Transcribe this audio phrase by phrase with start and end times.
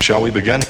[0.00, 0.60] Shall we begin?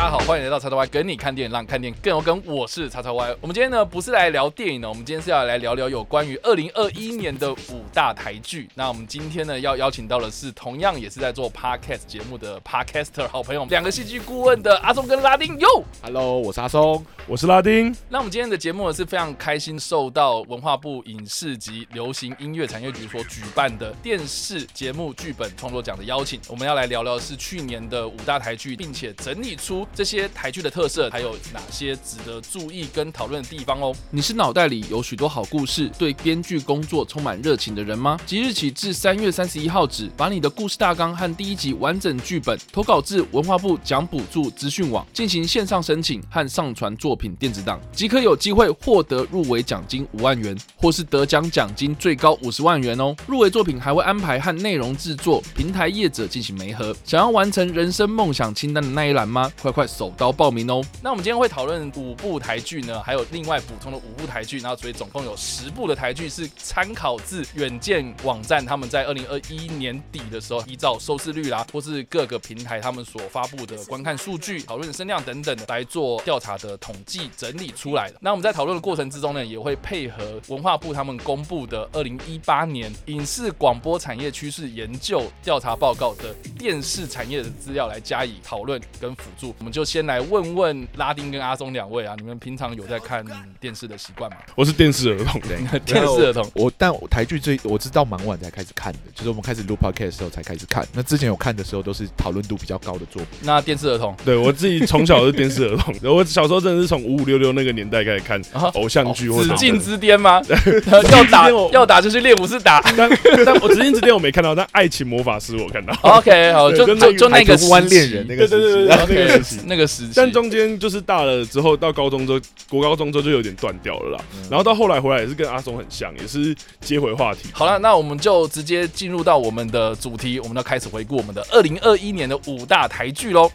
[0.00, 2.42] 大家好，欢迎来到叉叉 Y 跟你看电影，让看电影更有梗。
[2.46, 3.36] 我是叉叉 Y。
[3.38, 8.66] 我们今天呢不是来聊电影的，我们今天是要来聊聊有关于二零二一年的五大台剧。
[8.74, 15.58] 那我们今天呢要邀请到的是同样也是在做 Podcast 节目的 Podcaster 好朋友，两个戏剧顾问的阿松跟拉丁。
[15.58, 17.94] 哟，Hello，我是阿松，我是拉丁。
[18.08, 26.40] 那我们今天的节目呢是非常开心，受到文化部影视及流行音乐产业局所举办的电视节目剧本创作奖的邀请。
[26.48, 29.86] 我们要来聊聊是去年的五大台剧，并且整理出。
[29.94, 33.94] 这些台剧的特色还有哪些值得注意跟讨论的地方哦？
[34.10, 38.18] 你是脑袋里有许多好故事，对编剧工作充满热情的人吗？
[38.24, 53.14] 即日起至三月三十一号止，把你的故事大纲和第一集完整剧本投稿至文化部奖补助资讯网进行线上申请和上传作品电子档，即可有机会获得入围奖金五万元，或是得奖奖金最高五十万元哦。
[53.26, 56.96] 入围作品还会安排和内容制作平台业者进行媒合。
[57.04, 59.50] 想要完成人生梦想清单的那一栏吗？
[59.60, 60.84] 快快快手刀报名哦！
[61.02, 78.18] 那我们今天会讨论五部台剧呢，还有另外补充的五部台剧，然后所以总共有十部的台剧是参考自远见网站他们在二零二一年底的时候，依照收视率啦，或是各个平台他们所发布的观看数据、讨论声量等等来做调查的统计整理出来的。
[78.20, 89.54] 那我们在讨论的过程之中呢，也会配合文化部他们公布的二零一八年影视广播产业趋势研究调查报告的电视产业的资料来加以讨论跟辅助。
[89.70, 90.20] 就先来。
[90.30, 93.24] 问问拉丁跟阿松两位啊，你们平常有在看
[93.58, 94.36] 电视的习惯吗？
[94.54, 96.48] 我是电视儿童，对， 电视儿童。
[96.54, 100.86] 我但我台剧最我知道蛮晚才开始看的，就是我们开始录 podcast 的时候才开始看。
[100.92, 103.40] 那之前有看的时候都是讨论度比较高的作品。
[103.42, 108.40] 那电视儿童，对我自己从小是电视儿童， 我小时候真的是从五五六六那个年代开始看
[108.74, 110.40] 偶像剧，或者紫禁之巅吗？
[111.10, 112.80] 要打要打就去练武士打。
[112.96, 113.10] 但
[113.44, 115.92] 但我紫禁之巅我没看到，但爱情魔法师我看到。
[116.02, 120.12] OK，好，就就就那个弯恋人那个，对对对，那个时期，那个时期。
[120.16, 124.24] 但中间就是大了之后，到高中之后，国高中之后就有点断掉了啦。
[124.50, 127.48] 然后到后来回来也是跟阿松很像，也是接回话题。
[127.52, 133.50] 好了，那我们就直接进入到我们的主题，我们要开始回顾我们的二零二一年的五大台剧喽。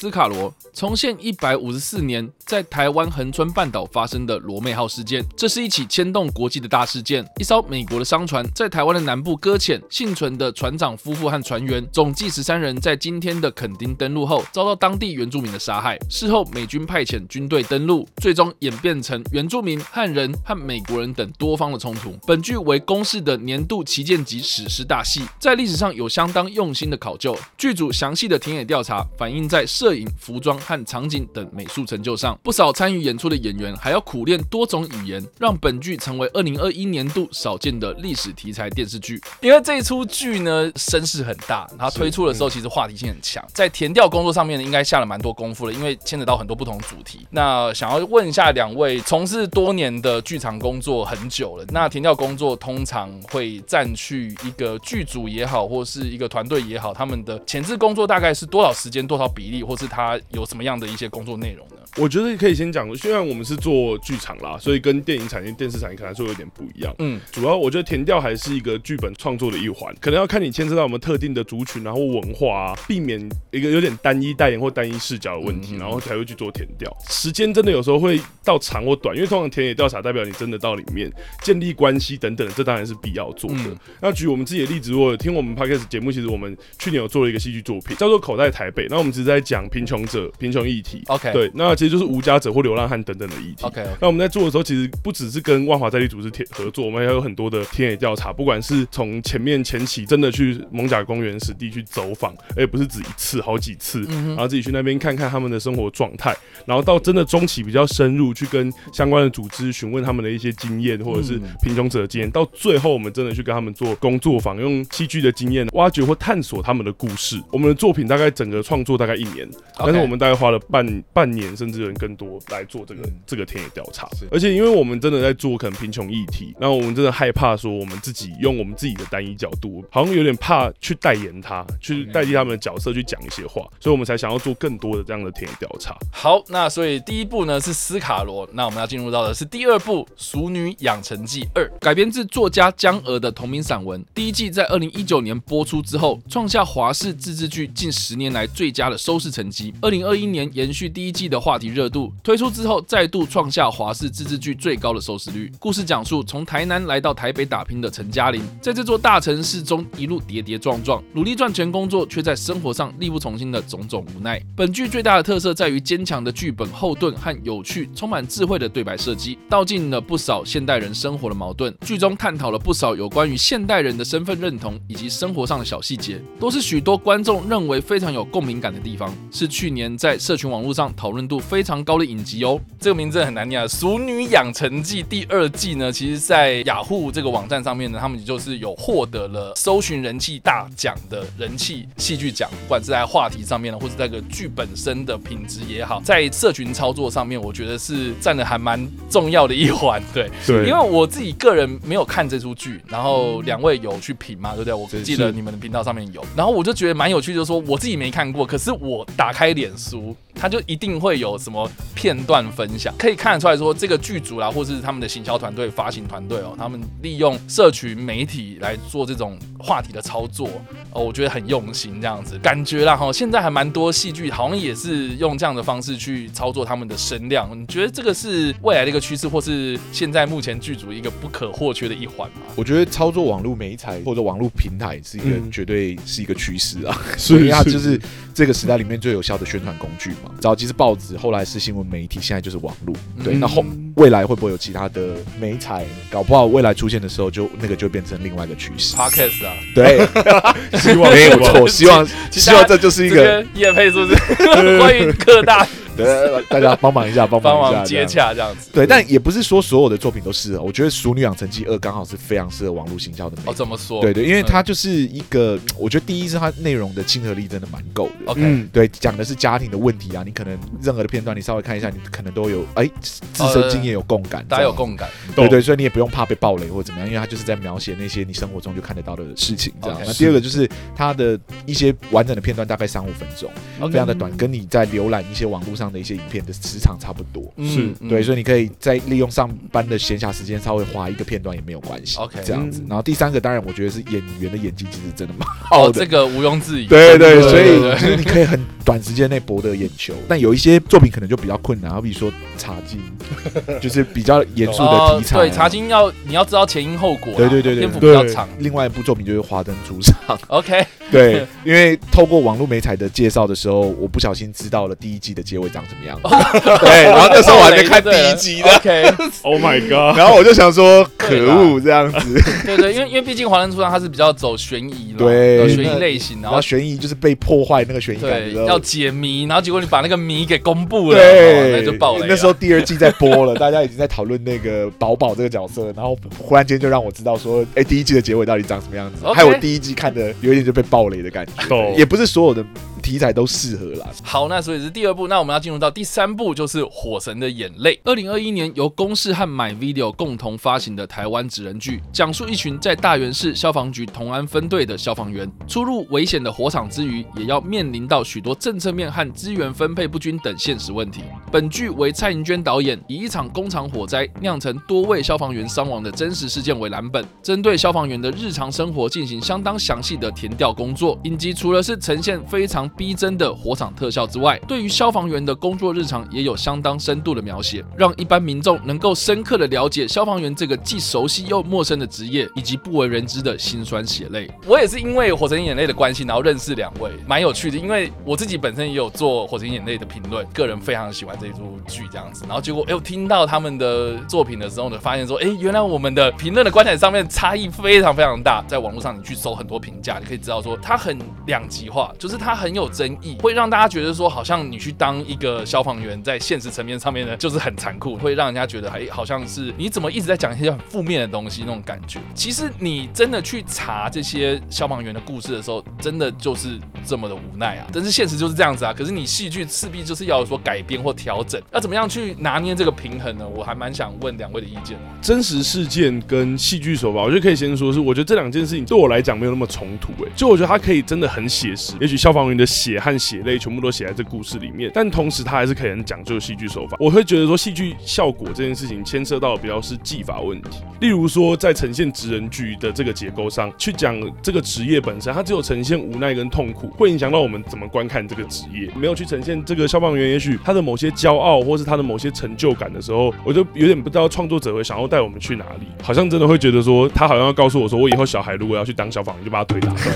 [0.00, 7.28] 斯卡罗重现一百五十四年在台湾恒春半岛发生的罗妹号事件，这是一起牵动国际的大事件。
[7.40, 15.98] 一艘美国的商船在台湾的南部搁浅，幸存的船长夫妇和船员总计十三人，在今天的垦丁登陆后，遭到当地原住民的杀害。
[16.08, 22.16] 事后美军派遣军队登陆，最终演变成原住民、汉人和美国人等多方的冲突。
[22.24, 27.36] 本剧为公视的年度旗舰级史诗大戏，在历史上有相当用心的考究。
[27.56, 39.18] 剧组详细的田野调查反映在社摄影、服装和场景等美术成就上，不少参与演出的演员还要苦练多种语言，让本剧成为二零二一年度少见的历史题材电视剧。
[39.40, 47.26] 因为这一出剧呢，声势很大，然后推出的时候其实话题性很强，在填调工作上面呢，应该下了蛮多功夫了，因为牵扯到很多不同主题。
[47.30, 61.76] 那想要问一下两位，从事多年的剧场工作很久了，那填调工作通常会占据一个剧组也好，或是一个团队也好，他们的前置工作大概是多少时间、多少比例，或是他有什么样的一些工作内容呢？
[61.96, 66.94] 我觉得可以先讲，虽然我们是做剧场啦，所以跟电影产业、电视产业可能说有点不一样。
[66.98, 73.18] 嗯，主要我觉得填调还是一个剧本创作的一环，可能要看你牵涉到我们特定的族群然后文化啊，避免
[73.50, 76.94] 一个有点单一代言或单一视角的问题，然后才会去做填调。
[77.08, 81.10] 时间真的有时候会到长或短，因为通常田野调查代表你真的到里面
[81.42, 83.76] 建立关系等等，这当然是必要做的。
[84.00, 91.02] 那举我们自己的例子，如果听我们 Podcast 节目，其实我们去年有做了一个戏剧作品，叫做《口袋台北》，那我们只是在讲贫穷者、贫穷议题。
[91.08, 93.64] OK，对，那其实就是无家者或流浪汉等等的议题。
[93.64, 106.36] OK，那我们在做的时候，其实不只是跟万华在地组织合作，我们还有很多的田野调查，不管是从前面前期真的去蒙甲公园实地去走访，而不是只一次，好几次，然后自己去那边看看他们的生活状态，
[106.66, 117.40] 然后到真的中期比较深入去跟相关的组织询问他们的一些经验，或者是贫穷者的经验，到最后我们真的去跟他们做工作坊，用戏剧的经验挖掘或探索他们的故事。
[117.50, 124.08] 我们的作品大概整个创作大概一年，但是我们大概花了半半年甚至人更多来做这个这个田野调查。
[124.30, 135.96] 而且因为我们真的在做可能贫穷议题，那我们真的害怕说我们自己用我们自己的单一角度，好像有点怕去代言他，去代替他们的角色去讲一些话，所以我们才想要做更多的这样的田野调查。
[136.10, 144.04] 好，那所以第一步呢是斯卡罗，那我们要进入到的是第二部《熟女养成记二》，改编自作家江娥的同名散文。
[144.14, 149.72] 第一季在二零一九年播出之后，创下华视自制剧近十年来最佳的收视成成绩。
[149.80, 155.50] 二零二一年延续第一季的话题热度，推出之后再度创下华视自制剧最高的收视率。
[155.58, 164.40] 故事讲述从台南来到台北打拼的陈嘉玲，在这座大城市中一路跌跌撞撞，努力赚钱工作，却在生活上力不从心的种种无奈。
[164.54, 171.74] 本剧最大的特色在于坚强的剧本后盾和有趣、充满智慧的对白设计，道尽了不少现代人生活的矛盾。
[171.80, 182.60] 剧中探讨了不少有关于现代人的身份认同以及生活上的小细节，都是许多观众认为非常有共鸣感的地方，是去年在社群网络上讨论度非常高的影集哦。
[182.80, 200.02] 这个名字很难念啊，《熟女养成记》第二季呢，其实在雅虎这个网站上面呢，他们就是有获得了搜寻人气大奖的人气戏剧奖，不管是在话题上面呢，或者这个剧本身的品质也好，在社群操作上面，我觉得是占的还蛮重要的一环。
[200.14, 204.74] 对，对，因为我自己个人没有看这出剧，然后两位有去评嘛，对不对？
[204.74, 220.48] 我记得你们的频道上面有，然后我就觉得蛮有趣，就是说我自己没看过，可是我打开脸书，它就一定会有什么片段分享，可以看得出来说这个剧组啦，或是他们的行销团队、发行团队哦，他们利用社群媒体来做这种话题的操作
[220.92, 232.42] 哦，我觉得很用心这样子，感觉啦哈，现在还蛮多戏剧好像也是用这样的方式去操作他们的声量，你觉得这个是未来的一个趋势，或是现在目前剧组一个不可或缺的一环吗？
[232.54, 238.00] 我觉得操作网络媒体或者网络平台是一个、嗯、绝对是一个趋势啊，是因为它就是
[238.32, 240.27] 这个时代里面最有效的宣传工具嘛。
[240.40, 242.94] 早期是报纸，后来是新闻媒体，现在就是网络。
[243.24, 243.64] 对，那后
[243.96, 245.84] 未来会不会有其他的媒材？
[246.10, 248.94] 搞不好未来出现的时候，就那个就变成另外一个趋势。
[248.96, 250.06] Podcast 啊，对，
[250.78, 254.14] 希望没有错，希望希望这就是一个业配，是不是？
[254.80, 255.66] 欢迎各大。
[256.04, 258.70] 对， 大家帮忙一下，帮忙一下，接洽这样子。
[258.72, 260.62] 对，但也不是说所有的作品都适合。
[260.62, 263.36] 我觉得《熟女养成记二》刚好是非常适合网络行销的。
[263.44, 264.00] 哦，怎么说？
[264.00, 268.32] 对对，因为它就是一个，我觉得第一是它内容的亲和力真的蛮够的。
[268.32, 275.08] OK，对，讲的是家庭的问题啊，你可能任何的片段你稍微看一下，你可能都有哎自身经验有共感，大家有共感。
[275.34, 279.72] 对对，所以你也不用怕被暴雷或者怎么样，因为它就是在描写那些你生活中就看得到的事情。
[279.82, 280.00] 这样。
[280.06, 283.50] 那第二个就是它的一些完整的片段，大概三五分钟，
[283.90, 286.52] 非常的短，跟你在浏览一些网络上的一些影片的。
[286.68, 292.18] 时长差不多是对，所以你可以在利用上班的闲暇时间稍微划一个片段也没有关系。
[292.18, 292.82] OK，这样子。
[292.86, 296.86] 然后第三个当然我觉得是演员的演技其实真的蛮好的，这个毋庸置疑。
[296.86, 300.12] 对对，所以就是你可以很短时间内博得眼球。
[300.28, 303.00] 但有一些作品可能就比较困难，好比说《茶经
[303.78, 305.38] 》，就是比较严肃的题材。
[305.38, 307.32] 对，《茶经》要你要知道前因后果。
[307.34, 308.48] 对对对对，篇幅比较长。
[308.58, 310.14] 另外一部作品就是《华灯初上》。
[310.48, 316.22] OK，对，因为透过网络媒材的介绍的时候，我不小心知道了第一季的结尾长什么样子。
[316.84, 318.76] 对，然后那时候我还没看 第一集的。
[318.76, 320.18] OK，Oh my god！
[320.18, 322.42] 然后我就想说，可恶这样子。
[322.64, 332.26] 对对，因为因为毕竟《华灯初上》它是比较走悬疑了，对，悬疑类型，然后悬疑就是被破坏那个悬疑感，要解谜，然后结果你把那个谜给公布了，对，那就爆了。
[332.28, 339.26] 那时候第二季在播了，大家已经在讨论那个宝宝这个角色，然后忽然间就让我知道说，哎，第一季的结尾到底长什么样子？
[339.32, 342.64] 还有第一季看的有一点就被爆雷的感觉，也不是所有的。
[343.08, 344.06] 题材都适合啦。
[344.22, 347.94] 好，那所以是第二部，那我们要进入到第三部，就是《火神的眼泪》。
[348.04, 361.22] 二零二一年由公视和 MyVideo 共同发行的台湾职人剧，讲述一群在大园市消防局同安分队的消防员，出入危险的火场之余，也要面临到许多政策面和资源分配不均等现实问题。
[361.50, 371.18] 本剧为蔡盈娟导演，以一场工厂火灾酿成多位消防员伤亡的真实事件为蓝本，针对消防员的日常生活进行相当详细的填调工作。
[371.24, 384.50] 影集除了是呈现非常逼真的火场特效之外，对于消防员的工作日常也有相当深度的描写，让一般民众能够深刻的了解消防员这个既熟悉又陌生的职业，以及不为人知的辛酸血泪。
[384.66, 387.78] 我也是因为《火神眼泪》的关系，然后认识两位，蛮有趣的。
[387.78, 392.44] 因为我自己本身也有做《火神眼泪》的评论，个人非常喜欢这一部剧这样子。
[392.48, 398.64] 然后结果，哎，我听到他们的作品的时候呢，发现说，哎，原来我们的评论的观点上面差异非常非常大。
[398.66, 403.36] 在网络上，你去搜很多评价，你可以知道说，它很两极化，就是它很有争议。
[403.40, 412.20] 会让大家觉得说，好像你去当一个消防员，在现实层面上面呢，就是很残酷，会让人家觉得，哎，好像是你怎么一直在讲一些很负面的东西那种感觉。
[412.34, 417.86] 其实你真的去查这些消防员的故事的时候，真的就是这么的无奈啊。
[417.92, 418.92] 但是现实就是这样子啊。
[418.92, 423.46] 可是你戏剧势必就是要有说改编或调整，要怎么样去拿捏这个平衡呢？
[423.48, 424.98] 我还蛮想问两位的意见。
[425.20, 430.12] 真实事件跟戏剧手法，我觉得可以先说是，我觉得这两件事情对我来讲没有那么冲突。
[430.24, 431.94] 哎，就我觉得它可以真的很写实。
[432.00, 436.96] 也许消防员的血和血泪全部都写在这故事里面，但同时他还是可以很讲究戏剧手法。
[437.00, 460.08] 我会觉得说戏剧效果这件事情牵涉到比较是技法问题，例如说在呈现职人剧的这个结构上去讲这个职业本身，它只有呈现无奈跟痛苦，会影响到我们怎么观看这个职业，没有去呈现这个消防员也许他的某些骄傲或是他的某些成就感的时候，我就有点不知道创作者会想要带我们去哪里，好像真的会觉得说他好像要告诉我说，我以后小孩如果要去当消防员，就把他腿打断。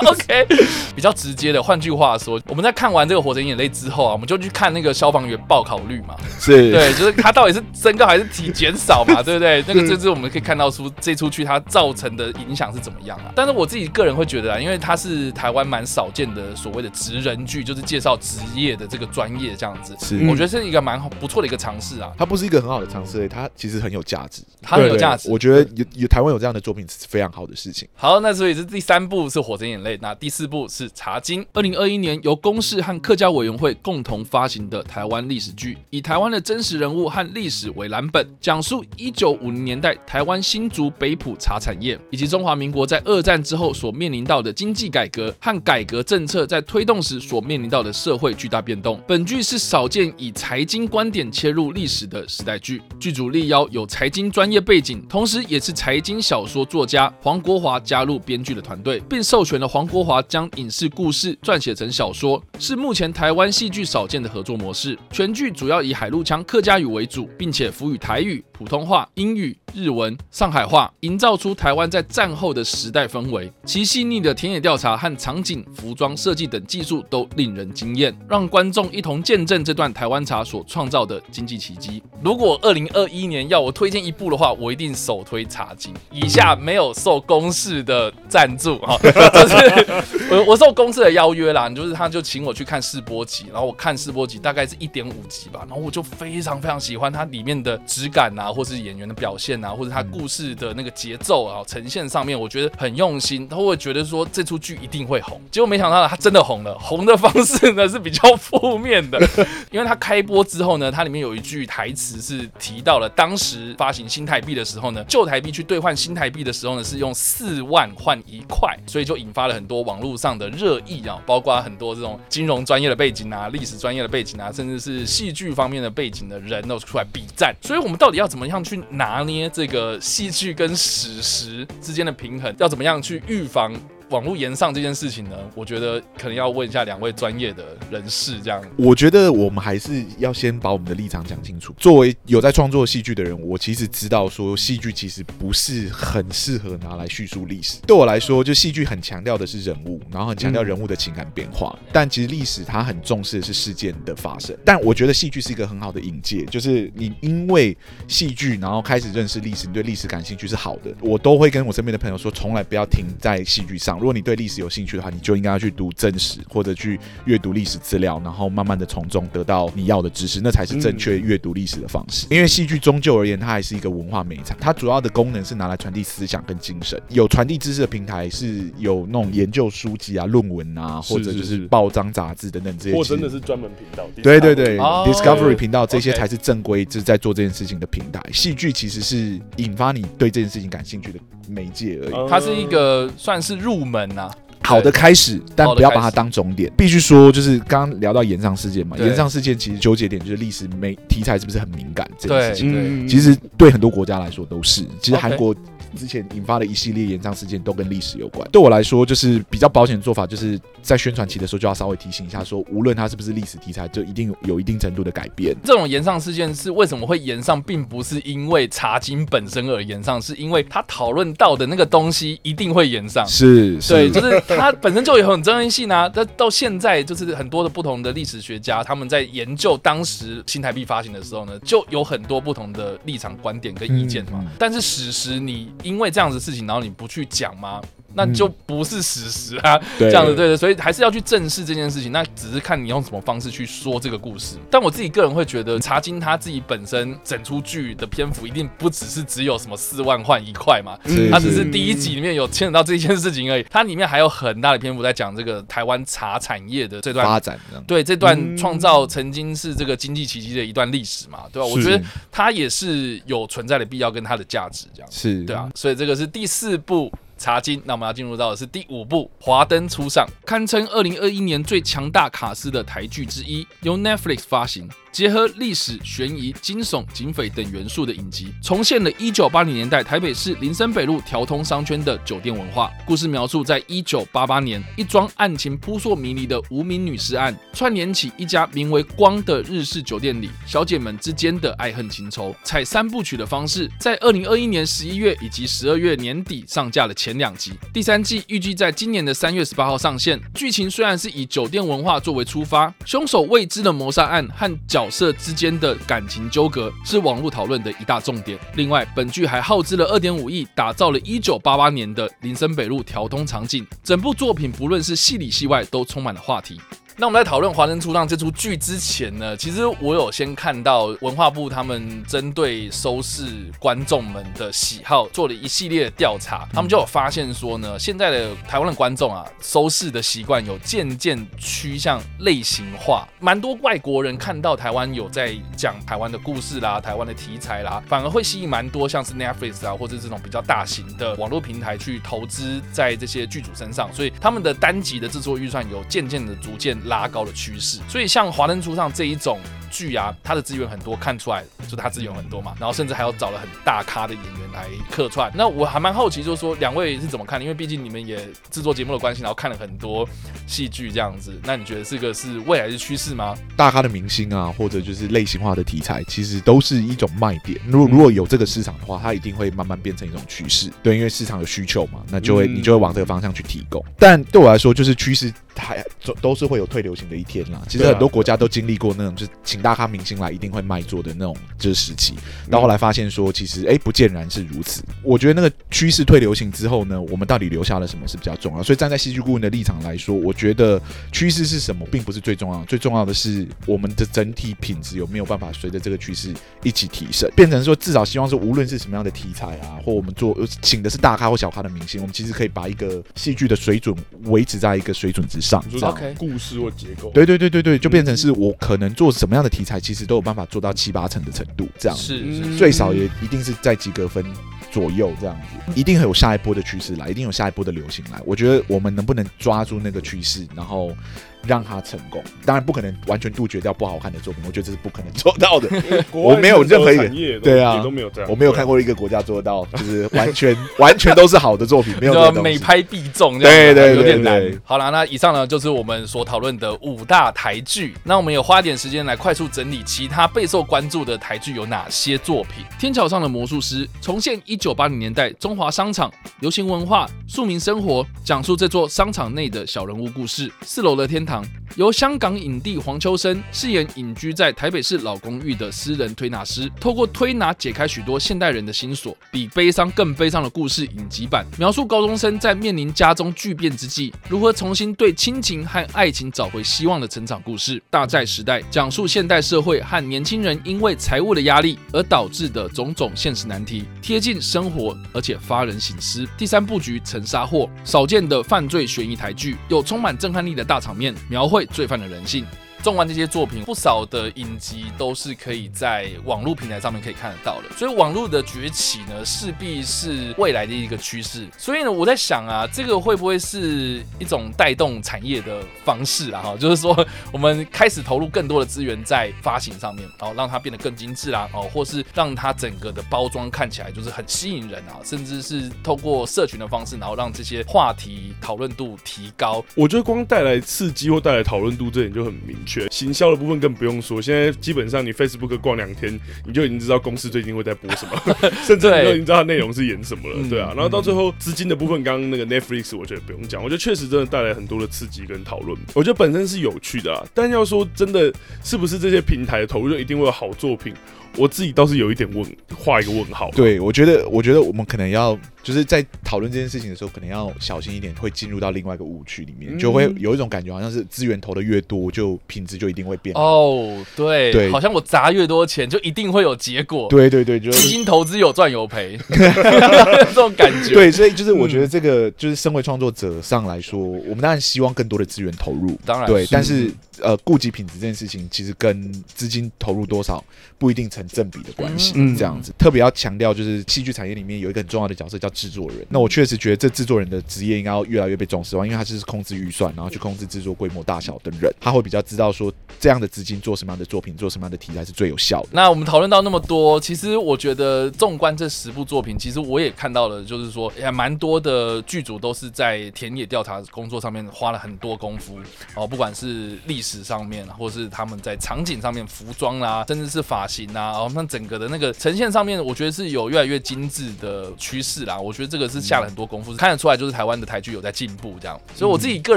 [0.06, 0.46] OK，
[0.94, 9.64] 比较直接的，换句话说，我们在看完这个《火神眼泪》之后啊，我们就去看那个消防员报考率嘛，是对，就是他到底是增高还是体减少嘛， 对不对？
[9.66, 13.32] 那个这次我们可以看到出这出剧它造成的影响是怎么样啊？
[13.34, 22.12] 但是我自己个人会觉得啊，因为它是台湾蛮少见的所谓的职人剧，就是介绍职业的这个专业这样子，是我觉得是一个蛮好不错的一个尝试啊。
[22.18, 25.30] 它不是一个很好的尝试，它其实很有价值，它很有价值。
[25.30, 27.88] 我觉得有有台湾有这样的作品是非常好的事情。
[27.94, 31.42] 好，那所以是第三部是《火神眼泪》，那第四部是《茶金》。
[31.52, 49.00] 二零二一年由公视和客家委员会共同发行的台湾历史剧，以台湾的真实人物和历史为蓝本，讲述一九五零年代台湾新竹北埔茶产业，以及中华民国在二战之后所面临到的经济改革和改革政策在推动时所面临到的社会巨大变动。
[49.06, 64.98] 本剧是少见以财经观点切入历史的时代剧，剧组力邀有财经专业背景，同时也是财经小说作家黄国华加入编剧的团队，并授权了黄国华将影视故事是撰写成小说，是目前台湾戏剧少见的合作模式。
[65.10, 69.54] 全剧主要以海陆腔客家语为主，并且辅以台语、普通话、英语。
[69.72, 73.52] 日文、上海话，营造出台湾在战后的时代氛围。
[73.64, 82.02] 其细腻的田野调查和场景、服装设计等技术都令人惊艳，让观众一同见证这段台湾茶所创造的经济奇迹。
[82.20, 85.94] 如果二零二一年要我推荐一部的话，我一定首推《茶经》。
[86.10, 88.98] 以下没有受公视的赞助哈，
[89.32, 99.50] 就是 我我受公视的邀约啦，就是他就请我去看试播集，然后我看试播集大概是一点五集吧，然后我就非常非常喜欢它里面的质感啊，或是演员的表现。
[99.60, 103.48] 啊，或者他故事的那个节奏啊，呈现上面，我觉得很用心。
[103.48, 106.72] 他会觉得说这出剧一定会红，结果没想到他真的红了。
[106.78, 109.18] 红的方式呢是比较负面的，
[109.70, 127.54] 因为他开播之后呢，它里面有一句台词是提到了当时发行新台币的时候呢，旧台币去兑换新台币的时候呢，是用四万换一块，所以就引发了很多网络上的热议啊，包括很多这种金融专业的背景啊、历史专业的背景啊，甚至是戏剧方面的背景的人都出来比战。
[127.60, 129.48] 所以我们到底要怎么样去拿捏？
[129.50, 133.74] 这个戏剧跟史实之间的平衡，要怎么样去预防？
[134.10, 138.40] 网络炎上这件事情呢，我觉得可能要问一下两位专业的人士。
[138.40, 141.72] 这样，我觉得我们还是要先把我们的立场讲清楚。
[141.78, 147.78] 作为有在创作戏剧的人，我其实知道说，戏剧其实不是很适合拿来叙述历史。
[147.86, 151.78] 对我来说，就戏剧很强调的是人物，然后很强调人物的情感变化。
[151.92, 154.56] 但其实历史它很重视的是事件的发生。
[154.64, 157.76] 但我觉得戏剧是一个很好的引介，就是你因为
[158.08, 160.92] 戏剧然后开始认识历史，你对历史感兴趣是好的。
[161.00, 163.99] 我都会跟我身边的朋友说，从来不要停在戏剧上。
[164.00, 172.26] 如果你对历史有兴趣的话，你就应该要去读正史或者去阅读历史资料，然后慢慢的从中得到你要的知识，那才是正确阅读历史的方式。
[172.30, 177.00] 因为戏剧终究而言，它还是一个文化媒材，它主要的功能是拿来传递思想跟精神。
[177.10, 182.96] 有传递知识的平台是有那种研究书籍啊、论文啊，或者就是报章杂志等等这些。
[182.96, 184.06] 或真的是专门频道。
[184.22, 188.22] 对对对，Discovery 频道这些才是正规就是在做这件事情的平台。
[188.32, 192.28] 戏剧其实是引发你对这件事情感兴趣的媒介而已。
[192.28, 194.30] 它是一个算是入门呐、啊。
[194.62, 196.70] 好的开始，但不要把它当终点。
[196.76, 203.08] 必须说，就是刚刚聊到延上事件嘛，延上事件其实纠结点就是历史没题材是不是很敏感这件事情。
[203.08, 204.86] 其实对很多国家来说都是。
[205.00, 205.52] 其实韩国。
[205.96, 208.48] 之前引发的一系列延上事件都跟历史有关。
[208.50, 215.54] 对我来说，就是比较保险的做法，就是在宣传期的时候就要稍微提醒一下，说无论它是不是历史题材，就一定有一定程度的改变。
[215.64, 223.26] 这种延上事件是为什么会延上，并不是因为茶经本身而延上，是因为他讨论到的那个东西一定会延上。
[223.26, 226.08] 是，是对，就是它本身就有很争议性啊。
[226.08, 234.40] 但到现在，就是很多的不同的历史学家，他们在研究当时新台币发行的时候呢，就有很多不同的立场、观点跟意见嘛。
[234.42, 235.68] 嗯、但是史实你。
[235.82, 237.80] 因为这样子的事情，然后你不去讲吗？
[238.14, 242.10] 那就不是史实啊，嗯、这样子对的，所以还是要去正视这件事情。
[242.10, 244.56] 那只是看你用什么方式去说这个故事。
[244.70, 250.98] 但我自己个人会觉得，茶金他自己本身整出剧的篇幅一定不只是只有什么四万换一块嘛，
[251.30, 253.64] 他只是第一集里面有牵扯到这件事情而已。
[253.70, 261.66] 它里面还有很大的篇幅在讲这个台湾茶产业的这段发展，对这段创造曾经是这个经济奇迹的一段历史嘛，对吧？
[261.66, 262.02] 我觉得
[262.32, 265.70] 它也是有存在的必要跟它的价值，这样是，对啊。
[265.74, 267.12] 所以这个是第四部。
[267.40, 267.80] 茶金。
[267.86, 274.86] 那我们要进入到的是第五部《华灯初上》，堪称二零二一年最强大卡司的台剧之一，由 Netflix 发行。
[275.12, 282.90] 结合历史、悬疑、惊悚、警匪等元素的影集，重现了1980年代台北市林森北路条通商圈的酒店文化。
[283.04, 292.54] 故事描述在1988年，一桩案情扑朔迷离的无名女尸案，串联起一家名为“光”的日式酒店里小姐们之间的爱恨情仇。
[292.62, 300.40] 采三部曲的方式，在2021年11月以及12月年底上架了前两集，第三季预计在今年的3月18号上线。
[300.54, 308.58] 剧情虽然是以酒店文化作为出发，凶手未知的谋杀案和角角色之间的感情纠葛是网络讨论的一大重点。
[308.74, 313.86] 另外，本剧还耗资了二点五亿，打造了一九八八年的林森北路调通场景。
[314.04, 316.78] 整部作品不论是戏里戏外，都充满了话题。
[317.20, 349.58] 那我们在讨论《华灯初上》这出剧之前呢，其实我有先看到文化部他们针对收视观众们的喜好做了一系列的调查，他们就有发现说呢，现在的台湾的观众啊，收视的习惯有渐渐趋向类型化，蛮多外国人看到台湾有在讲台湾的故事啦、台湾的题材啦，反而会吸引蛮多像是 Netflix 啊或者这种比较大型的网络平台去投资在这些剧组身上，所以他们的单集的制作预算有渐渐的逐渐拉高的趋势，所以像《华灯初上》这一种
[349.90, 355.50] 剧啊，他的资源很多，看出来就他资源很多嘛，然后甚至还有找了很大咖的演员来客串。
[355.54, 357.64] 那我还蛮好奇，就是说两位是怎么看的？
[357.64, 358.38] 因为毕竟你们也
[358.70, 360.28] 制作节目的关系，然后看了很多
[360.66, 361.60] 戏剧这样子。
[361.64, 363.56] 那你觉得这个是未来的趋势吗？
[363.76, 367.78] 大咖的明星啊，或者就是类型化的题材，其实都是一种卖点。
[367.86, 370.90] 如果如果有这个市场的话，它一定会慢慢变成一种趋势。
[371.02, 374.04] 对，因为市场有需求嘛，那就会你就会往这个方向去提供。
[374.18, 375.52] 但对我来说，就是趋势。
[375.76, 377.80] 还都都是会有退流行的一天啦。
[377.88, 382.34] 其实很多国家都经历过那种，就是请大咖明星来一定会卖座的那种就是时期。
[382.70, 385.02] 到后来发现说，其实哎，不见然是如此。
[385.22, 388.82] 我觉得那个趋势退流行之后呢，我们到底留下了什么是比较重要。
[388.82, 391.00] 所以站在戏剧顾问的立场来说，我觉得
[391.32, 405.82] 趋势是什么并不是最重要，最重要的是我们的整体品质有没有办法随着这个趋势一起提升，变成说至少希望是无论是什么样的题材啊，或我们做请的是大咖或小咖的明星，我们其实可以把一个戏剧的水准维持在一个水准之上。
[406.02, 414.44] OK，故事或结构，对对对对对，就变成是我可能做什么样的题材，其实都有办法做到七八成的程度，这样是，是最少也一定是在及格分
[414.90, 418.40] 左右这样子，一定会有下一波的趋势来，一定有下一波的流行来。
[418.44, 421.16] 我觉得我们能不能抓住那个趋势，然后。
[421.66, 425.88] 让他成功，当然不可能完全杜绝掉不好看的作品， 我觉得这是不可能做到的。
[426.32, 434.60] 我没有任何一个对啊，都没有这样，我没有看过一个国家做到，就是完全 完全都是好的作品，没有每拍必中，对对，有点难。
[434.84, 438.14] 好了，那以上呢就是我们所讨论的五大台剧。
[438.24, 442.84] 那我们也花点时间来快速整理其他备受关注的台剧有哪些作品？
[443.00, 450.70] 《天桥上的魔术师》重现一九八零年代中华商场流行文化、庶民生活，讲述这座商场内的小人物故事。
[450.82, 451.66] 四楼的天堂。
[451.96, 459.36] 由香港影帝黄秋生饰演隐居在台北市老公寓的私人推拿师，透过推拿解开许多现代人的心锁。
[459.50, 468.00] 比悲伤更悲伤的故事影集版，描述高中生在面临家中巨变之际，如何重新对亲情和爱情找回希望的成长故事。
[468.08, 476.46] 大债时代讲述现代社会和年轻人因为财务的压力而导致的种种现实难题，贴近生活而且发人省思。
[476.56, 481.34] 第三部曲《沉沙货》，少见的犯罪悬疑台剧，有充满震撼力的大场面。
[481.48, 482.64] 描绘罪犯的人性。
[483.02, 487.96] 纵观这些作品，不少的影集都是可以在网络平台上面可以看得到的。
[487.96, 491.66] 所以网络的崛起呢，势必是未来的一个趋势。
[491.76, 496.62] 所以呢，我在想啊，这个会不会是一种带动产业的方式啊？
[496.62, 509.84] 哈，就是说我们开始投入更多的资源在发行上面，然后让它变得更精致啦，哦，或是让它整个的包装看起来就是很吸引人啊，甚至是透过社群的方式，然后让这些话题讨论度提高。
[509.94, 513.08] 我觉得光带来刺激或带来讨论度，这点就很明确。
[513.10, 520.92] 行销的部分更不用说，现在基本上你 Facebook 逛两天，你就已经知道公司最近会在播什么， 甚至你都已经知道它内容是演什么了，对啊。
[520.96, 527.46] 然后到最后资金的部分，刚刚那个 Netflix 我觉得不用讲，我觉得确实真的带来很多的刺激跟讨论，我觉得本身是有趣的啊。
[527.54, 531.14] 但要说真的，是不是这些平台的投入就一定会有好作品？
[531.56, 532.64] 我自己倒是有一点问，
[532.96, 533.70] 画一个问号。
[533.72, 543.54] 对，我觉得，我觉得我们可能要就是在讨论这件事情的时候，可能要小心一点，会进入到另外一个误区里面，就会有一种感觉，好像是资源投的越多，就品质就一定会变。
[543.56, 547.28] 哦，对，对，好像我砸越多钱，就一定会有结果。
[547.28, 551.12] 对对对，就是基金投资有赚有赔， 这种感觉。
[551.12, 557.10] 对，所以就是我觉得这个就是身为创作者上来说，我们当然希望更多的资源投入，当然对，但是
[557.40, 560.62] 呃，顾及品质这件事情，其实跟资金投入多少
[560.96, 561.39] 不一定成。
[561.40, 562.92] 成正比的关系，嗯这样子。
[562.98, 566.26] 特别要强调，就是戏剧产业里面有一个很重要的角色叫制作人。
[566.28, 575.88] 那我确实觉得这制作人的职业应该要越来越被重视吧，因为他就是控制预算，然后去控制制作规模大小的人，他会比较知道说这样的资金做什么样的作品，做什么样的题材是最有效的。
[575.92, 585.78] 那我们讨论到那么多，其实我觉得纵观这十部作品，其实我也看到了，就是说也蛮多的剧组都是在田野调查工作上面花了很多功夫
[586.14, 595.58] 哦，不管是历史上面，或是他们在场景上面、服装啦，甚至是发型啊，哦，那整个的那个呈现上面，我觉得是有越来越精致的趋势啦。
[595.58, 599.00] 我觉得这个是下了很多功夫，看得出来就是台湾的台剧有在进步这样。
[599.14, 599.76] 所以我自己个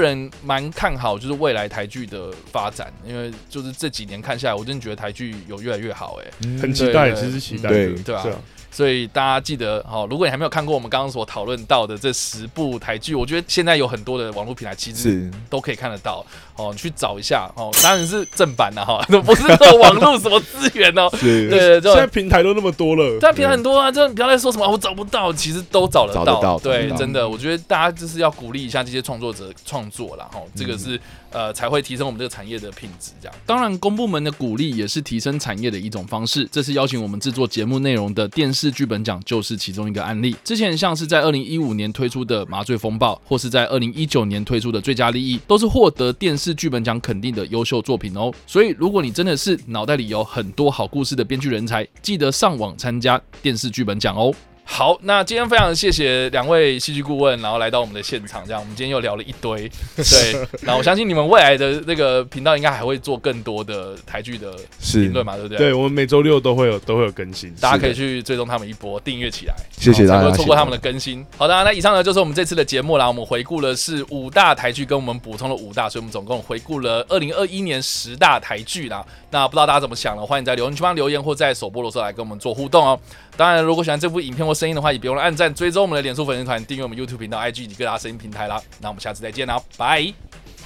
[0.00, 8.26] 人蛮看好，就是未来台剧的发展，因为就是这几年看下来，我真的觉得台剧有越来越好，哎，很期待，其实期待，对对啊。
[8.74, 17.70] 所以大家记得哦，如果你还没有看过我们刚刚所讨论到的这十部台剧，我觉得现在有很多的网络平台其实都可以看得到哦，你去找一下哦。
[17.80, 21.08] 当然是正版的哈，不是说网络什么资源哦。
[21.22, 26.24] 对对对，现在平台都那么多了，现在平台很多啊，就不要再说什么我找不到，其实都找得到。
[26.24, 30.28] 得到，对，真的，我觉得大家就是要鼓励一下这些创作者创作啦。
[30.32, 33.12] 哈，这个是呃才会提升我们这个产业的品质。
[33.20, 36.48] 这样，当然公部门的鼓励也是提升产业的一种方式。
[36.50, 40.34] 这是邀请我们制作节目内容的电视是剧本奖就是其中一个案例。
[40.42, 48.32] 之前像是在二零一五年推出的《麻醉风暴》，或是在二零一九年推出的《最佳利益》，都是获得电视剧本奖肯定的优秀作品哦。
[48.46, 54.32] 所以，如果你真的是脑袋里有很多好故事的编剧人才，记得上网参加电视剧本奖哦。
[54.66, 65.58] 好，那今天非常谢谢两位戏剧顾问，然后来到我们的现场，这样我们今天又聊了一堆，对，那我相信你们未来的那个频道应该还会做更多的台剧的评论嘛，对不对？
[65.58, 71.24] 对，我们每周六都会有都会有更新，大家可以去追踪他们一波，订阅起来，谢谢大家，才不会错过他们的更新。
[71.36, 79.04] 好的，那以上呢就是我们这次的节目啦，我们回顾了是五大台剧，跟我们补充了五大，所以我们总共回顾了二零二一年十大台剧啦。
[79.30, 80.24] 那不知道大家怎么想呢？
[80.24, 82.98] 欢迎在留言区帮留言，或在首播的时候来跟我们做互动哦。
[83.36, 88.62] 当然，如果喜欢这部影片或声音的话，也别忘了按赞、追踪我们的脸书粉丝团、订阅我们 YouTube 频道、IG 以及各大声音平台啦。
[88.80, 90.12] 那我们下次再见啦，拜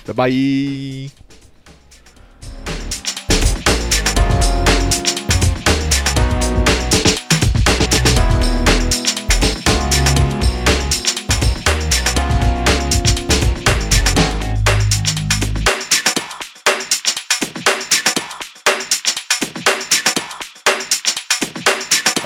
[0.07, 1.28] 拜拜。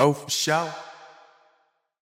[0.05, 0.92] Oh, for sure.